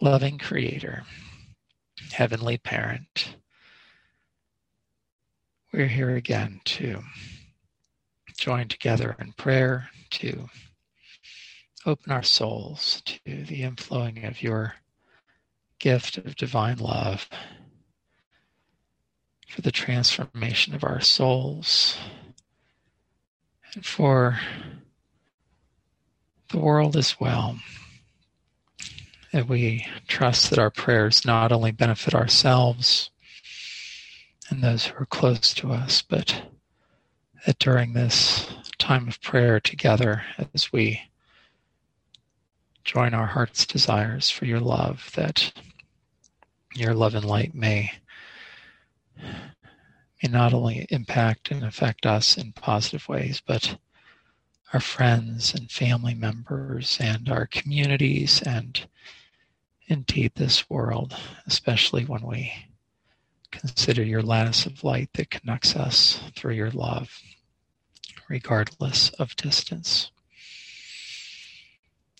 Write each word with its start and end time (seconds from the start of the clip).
Loving 0.00 0.38
Creator, 0.38 1.04
Heavenly 2.12 2.58
Parent, 2.58 3.36
we're 5.72 5.86
here 5.86 6.16
again 6.16 6.60
to 6.64 7.02
join 8.36 8.68
together 8.68 9.16
in 9.18 9.32
prayer 9.32 9.88
to 10.10 10.48
open 11.86 12.12
our 12.12 12.22
souls 12.22 13.02
to 13.04 13.18
the 13.24 13.62
inflowing 13.62 14.24
of 14.24 14.42
your 14.42 14.74
gift 15.78 16.18
of 16.18 16.36
divine 16.36 16.78
love 16.78 17.28
for 19.48 19.62
the 19.62 19.72
transformation 19.72 20.74
of 20.74 20.84
our 20.84 21.00
souls 21.00 21.96
and 23.74 23.84
for 23.84 24.38
the 26.50 26.58
world 26.58 26.96
as 26.96 27.18
well. 27.18 27.58
That 29.32 29.48
we 29.48 29.86
trust 30.08 30.50
that 30.50 30.58
our 30.58 30.70
prayers 30.70 31.24
not 31.24 31.52
only 31.52 31.70
benefit 31.72 32.14
ourselves 32.14 33.10
and 34.50 34.62
those 34.62 34.84
who 34.84 35.02
are 35.02 35.06
close 35.06 35.54
to 35.54 35.72
us, 35.72 36.02
but 36.02 36.42
that 37.46 37.58
during 37.58 37.94
this 37.94 38.46
time 38.78 39.08
of 39.08 39.22
prayer 39.22 39.58
together, 39.58 40.22
as 40.52 40.70
we 40.70 41.00
join 42.84 43.14
our 43.14 43.26
heart's 43.26 43.64
desires 43.64 44.28
for 44.28 44.44
your 44.44 44.60
love, 44.60 45.10
that 45.14 45.52
your 46.74 46.92
love 46.92 47.14
and 47.14 47.24
light 47.24 47.54
may, 47.54 47.90
may 49.16 50.28
not 50.28 50.52
only 50.52 50.86
impact 50.90 51.50
and 51.50 51.64
affect 51.64 52.04
us 52.04 52.36
in 52.36 52.52
positive 52.52 53.08
ways, 53.08 53.40
but 53.44 53.78
our 54.74 54.80
friends 54.80 55.54
and 55.54 55.70
family 55.70 56.14
members 56.14 56.98
and 57.00 57.30
our 57.30 57.46
communities 57.46 58.42
and 58.42 58.86
indeed 59.86 60.32
this 60.34 60.68
world, 60.70 61.16
especially 61.46 62.04
when 62.04 62.22
we 62.22 62.52
consider 63.50 64.02
your 64.02 64.22
lattice 64.22 64.66
of 64.66 64.82
light 64.82 65.10
that 65.14 65.30
connects 65.30 65.76
us 65.76 66.20
through 66.34 66.54
your 66.54 66.70
love, 66.70 67.20
regardless 68.28 69.10
of 69.10 69.36
distance. 69.36 70.10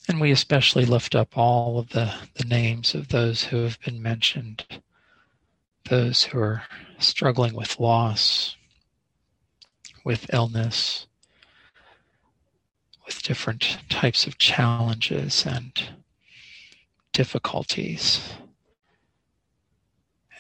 And 0.09 0.21
we 0.21 0.31
especially 0.31 0.85
lift 0.85 1.15
up 1.15 1.39
all 1.39 1.79
of 1.79 1.91
the, 1.91 2.13
the 2.35 2.45
names 2.45 2.95
of 2.95 3.09
those 3.09 3.45
who 3.45 3.63
have 3.63 3.81
been 3.81 4.03
mentioned, 4.03 4.65
those 5.89 6.25
who 6.25 6.39
are 6.39 6.65
struggling 6.99 7.55
with 7.55 7.81
loss, 7.81 8.57
with 10.05 10.33
illness, 10.33 11.07
with 13.07 13.23
different 13.23 13.79
types 13.89 14.27
of 14.27 14.39
challenges 14.39 15.47
and 15.47 16.02
difficulties. 17.13 18.21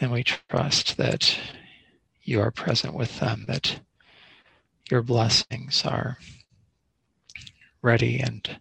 And 0.00 0.10
we 0.10 0.24
trust 0.24 0.96
that 0.96 1.38
you 2.22 2.40
are 2.40 2.50
present 2.50 2.94
with 2.94 3.20
them, 3.20 3.44
that 3.48 3.80
your 4.90 5.02
blessings 5.02 5.84
are 5.84 6.18
ready 7.82 8.18
and 8.20 8.58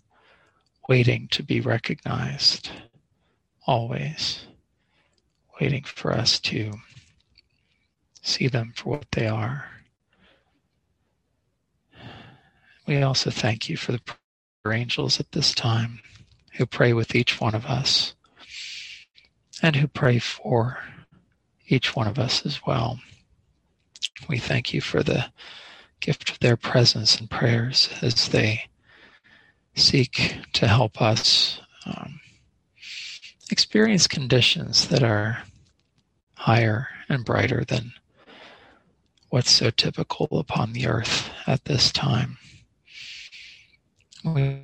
waiting 0.88 1.28
to 1.30 1.44
be 1.44 1.62
recognized, 1.62 2.70
always 3.66 4.46
waiting 5.60 5.84
for 5.84 6.12
us 6.12 6.40
to 6.40 6.74
see 8.22 8.48
them 8.48 8.74
for 8.76 8.90
what 8.90 9.12
they 9.12 9.28
are. 9.28 9.66
We 12.88 13.02
also 13.02 13.30
thank 13.30 13.70
you 13.70 13.78
for 13.78 13.92
the 13.92 14.02
angels 14.68 15.20
at 15.20 15.32
this 15.32 15.54
time 15.54 16.02
who 16.54 16.66
pray 16.66 16.94
with 16.94 17.16
each 17.16 17.40
one 17.40 17.56
of 17.56 17.66
us 17.66 18.14
and 19.62 19.76
who 19.76 19.88
pray 19.88 20.20
for 20.20 20.80
each 21.68 21.96
one 21.96 22.08
of 22.08 22.20
us 22.20 22.46
as 22.46 22.66
well. 22.66 23.00
We 24.28 24.38
thank 24.38 24.74
you 24.74 24.82
for 24.82 25.04
the 25.04 25.32
gift 26.00 26.30
of 26.30 26.40
their 26.40 26.58
presence 26.58 27.20
and 27.20 27.30
prayers 27.30 27.90
as 28.02 28.30
they 28.30 28.68
seek 29.76 30.36
to 30.54 30.68
help 30.68 31.02
us 31.02 31.62
um, 31.86 32.20
experience 33.52 34.08
conditions 34.08 34.88
that 34.90 35.04
are 35.04 35.44
higher 36.36 36.90
and 37.08 37.24
brighter 37.24 37.64
than 37.66 37.94
what's 39.30 39.52
so 39.52 39.70
typical 39.70 40.28
upon 40.40 40.74
the 40.74 40.88
earth 40.88 41.30
at 41.48 41.66
this 41.66 41.92
time. 41.92 42.38
We 44.26 44.64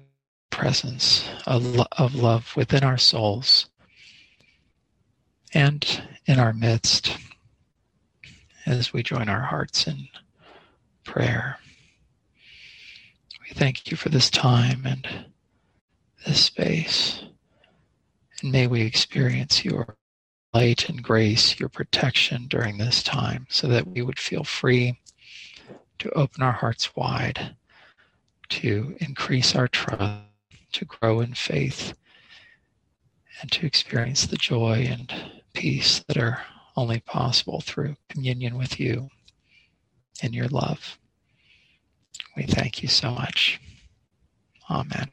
presence 0.57 1.29
of, 1.45 1.79
of 2.00 2.16
love 2.16 2.51
within 2.56 2.84
our 2.84 2.97
souls 2.97 3.69
and 5.53 6.01
in 6.25 6.40
our 6.40 6.51
midst 6.51 7.16
as 8.66 8.91
we 8.91 9.03
join 9.03 9.29
our 9.29 9.44
hearts 9.44 9.85
in 9.85 10.07
prayer. 11.03 11.59
We 13.47 13.53
thank 13.53 13.91
you 13.91 13.95
for 13.95 14.09
this 14.09 14.31
time 14.31 14.81
and 14.84 15.07
this 16.25 16.45
space. 16.45 17.22
And 18.41 18.51
may 18.51 18.66
we 18.66 18.81
experience 18.81 19.63
your 19.63 19.95
light 20.56 20.89
and 20.89 21.03
grace, 21.03 21.59
your 21.59 21.69
protection 21.69 22.47
during 22.47 22.79
this 22.79 23.03
time, 23.03 23.45
so 23.47 23.68
that 23.68 23.85
we 23.85 24.01
would 24.01 24.19
feel 24.19 24.44
free 24.44 25.00
to 26.00 26.09
open 26.13 26.41
our 26.41 26.51
hearts 26.51 26.95
wide, 26.95 27.56
to 28.50 28.97
increase 29.00 29.56
our 29.56 29.68
trust, 29.68 30.24
to 30.77 30.85
grow 30.85 31.21
in 31.21 31.33
faith, 31.33 31.93
and 33.41 33.51
to 33.51 33.65
experience 33.65 34.27
the 34.27 34.38
joy 34.38 34.88
and 34.88 35.11
peace 35.53 36.03
that 36.07 36.17
are 36.17 36.39
only 36.75 36.99
possible 36.99 37.61
through 37.61 37.95
communion 38.09 38.57
with 38.57 38.79
you 38.79 39.09
and 40.21 40.35
your 40.35 40.47
love. 40.49 40.99
We 42.35 42.43
thank 42.43 42.83
you 42.83 42.89
so 42.89 43.11
much. 43.11 43.59
Amen. 44.69 45.09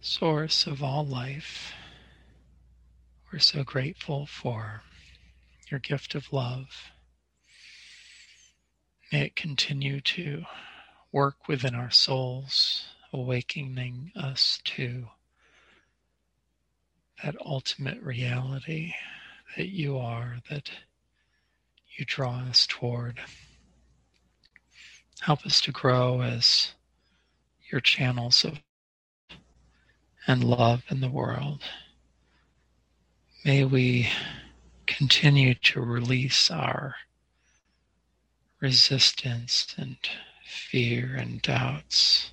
Source 0.00 0.66
of 0.66 0.82
all 0.82 1.04
life, 1.04 1.72
we're 3.32 3.38
so 3.38 3.64
grateful 3.64 4.26
for 4.26 4.82
your 5.70 5.80
gift 5.80 6.14
of 6.14 6.32
love. 6.32 6.92
May 9.12 9.26
it 9.26 9.36
continue 9.36 10.00
to 10.00 10.44
work 11.12 11.48
within 11.48 11.74
our 11.74 11.90
souls, 11.90 12.86
awakening 13.12 14.12
us 14.14 14.60
to 14.64 15.08
that 17.22 17.34
ultimate 17.44 18.00
reality 18.00 18.94
that 19.56 19.68
you 19.68 19.98
are, 19.98 20.36
that 20.48 20.70
you 21.96 22.04
draw 22.04 22.38
us 22.48 22.66
toward. 22.66 23.18
Help 25.20 25.44
us 25.44 25.60
to 25.62 25.72
grow 25.72 26.22
as 26.22 26.74
your 27.72 27.80
channels 27.80 28.44
of 28.44 28.60
and 30.28 30.44
love 30.44 30.84
in 30.90 31.00
the 31.00 31.08
world. 31.08 31.62
May 33.44 33.64
we 33.64 34.10
continue 34.86 35.54
to 35.54 35.80
release 35.80 36.50
our 36.50 36.94
resistance 38.60 39.74
and 39.78 39.96
fear 40.44 41.14
and 41.16 41.40
doubts 41.40 42.32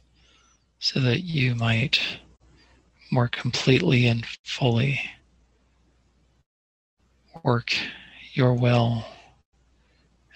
so 0.79 0.99
that 0.99 1.21
you 1.21 1.55
might 1.55 1.99
more 3.11 3.29
completely 3.29 4.07
and 4.07 4.25
fully 4.43 4.99
work 7.43 7.73
your 8.33 8.53
will 8.53 9.05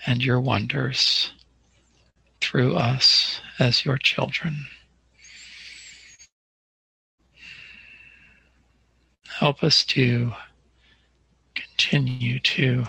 and 0.06 0.24
your 0.24 0.40
wonders 0.40 1.32
through 2.40 2.76
us 2.76 3.42
as 3.60 3.84
your 3.84 3.98
children. 3.98 4.66
Help 9.40 9.64
us 9.64 9.86
to 9.86 10.34
continue 11.56 12.40
to 12.42 12.84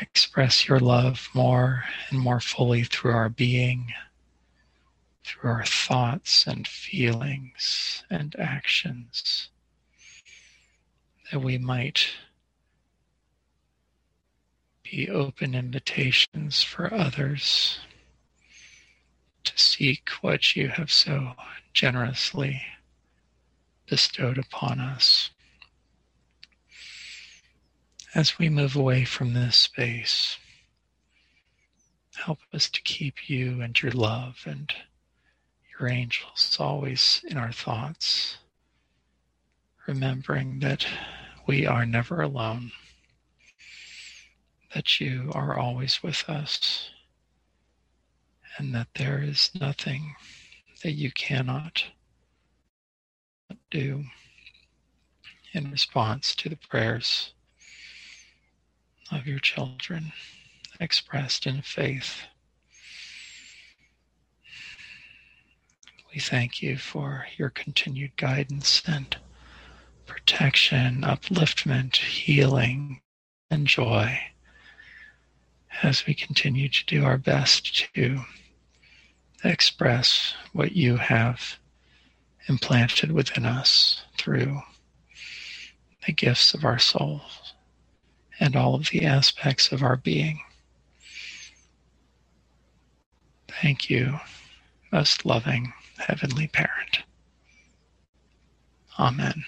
express 0.00 0.66
your 0.66 0.80
love 0.80 1.28
more 1.34 1.84
and 2.08 2.18
more 2.18 2.40
fully 2.40 2.82
through 2.82 3.12
our 3.12 3.28
being, 3.28 3.92
through 5.22 5.50
our 5.50 5.66
thoughts 5.66 6.46
and 6.46 6.66
feelings 6.66 8.04
and 8.08 8.34
actions, 8.38 9.50
that 11.30 11.40
we 11.40 11.58
might 11.58 12.08
be 14.82 15.10
open 15.10 15.54
invitations 15.54 16.62
for 16.62 16.94
others 16.94 17.80
to 19.44 19.52
seek 19.56 20.08
what 20.22 20.56
you 20.56 20.68
have 20.68 20.90
so 20.90 21.32
generously 21.74 22.62
bestowed 23.88 24.38
upon 24.38 24.80
us. 24.80 25.30
As 28.14 28.38
we 28.38 28.48
move 28.48 28.76
away 28.76 29.04
from 29.04 29.34
this 29.34 29.56
space, 29.56 30.38
help 32.16 32.38
us 32.52 32.68
to 32.70 32.82
keep 32.82 33.28
you 33.28 33.60
and 33.60 33.80
your 33.80 33.92
love 33.92 34.42
and 34.46 34.72
your 35.78 35.88
angels 35.88 36.56
always 36.58 37.22
in 37.28 37.36
our 37.36 37.52
thoughts, 37.52 38.38
remembering 39.86 40.60
that 40.60 40.86
we 41.46 41.66
are 41.66 41.86
never 41.86 42.20
alone, 42.20 42.72
that 44.74 45.00
you 45.00 45.30
are 45.34 45.58
always 45.58 46.02
with 46.02 46.28
us, 46.28 46.90
and 48.56 48.74
that 48.74 48.88
there 48.96 49.22
is 49.22 49.50
nothing 49.58 50.16
that 50.82 50.92
you 50.92 51.12
cannot 51.12 51.84
do 53.70 54.04
in 55.52 55.70
response 55.70 56.34
to 56.34 56.48
the 56.48 56.56
prayers 56.56 57.32
of 59.10 59.26
your 59.26 59.38
children 59.38 60.12
expressed 60.80 61.46
in 61.46 61.62
faith. 61.62 62.22
We 66.14 66.20
thank 66.20 66.62
you 66.62 66.78
for 66.78 67.26
your 67.36 67.50
continued 67.50 68.16
guidance 68.16 68.82
and 68.86 69.16
protection, 70.06 71.02
upliftment, 71.02 71.96
healing, 71.96 73.00
and 73.50 73.66
joy 73.66 74.18
as 75.82 76.06
we 76.06 76.14
continue 76.14 76.68
to 76.68 76.86
do 76.86 77.04
our 77.04 77.18
best 77.18 77.88
to 77.94 78.20
express 79.44 80.34
what 80.52 80.72
you 80.72 80.96
have 80.96 81.58
implanted 82.48 83.12
within 83.12 83.44
us 83.46 84.02
through 84.16 84.62
the 86.06 86.12
gifts 86.12 86.54
of 86.54 86.64
our 86.64 86.78
soul 86.78 87.22
and 88.40 88.56
all 88.56 88.74
of 88.74 88.88
the 88.90 89.04
aspects 89.04 89.72
of 89.72 89.82
our 89.82 89.96
being. 89.96 90.40
Thank 93.60 93.90
you, 93.90 94.20
most 94.92 95.24
loving 95.24 95.72
Heavenly 95.98 96.46
Parent. 96.48 97.00
Amen. 98.98 99.44